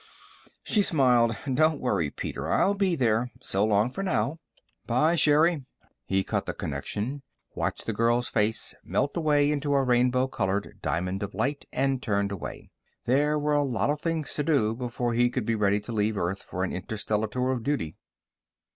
She 0.63 0.81
smiled. 0.81 1.35
"Don't 1.53 1.79
worry, 1.79 2.09
Peter. 2.09 2.51
I'll 2.51 2.73
be 2.73 2.95
there. 2.95 3.29
So 3.39 3.63
long 3.63 3.91
for 3.91 4.01
now." 4.01 4.39
"Bye, 4.87 5.13
Sherri." 5.15 5.63
He 6.07 6.23
cut 6.23 6.47
the 6.47 6.55
connection, 6.55 7.21
watched 7.53 7.85
the 7.85 7.93
girl's 7.93 8.27
face 8.27 8.73
melt 8.83 9.15
away 9.15 9.51
into 9.51 9.75
a 9.75 9.83
rainbow 9.83 10.27
colored 10.27 10.79
diamond 10.81 11.21
of 11.21 11.35
light, 11.35 11.65
and 11.71 12.01
turned 12.01 12.31
away. 12.31 12.71
There 13.05 13.37
were 13.37 13.53
a 13.53 13.61
lot 13.61 13.91
of 13.91 14.01
things 14.01 14.33
to 14.33 14.43
do 14.43 14.75
before 14.75 15.13
he 15.13 15.31
would 15.35 15.45
be 15.45 15.53
ready 15.53 15.79
to 15.81 15.91
leave 15.91 16.17
Earth 16.17 16.41
for 16.41 16.63
an 16.63 16.71
interstellar 16.73 17.27
tour 17.27 17.51
of 17.51 17.61
duty. 17.61 17.95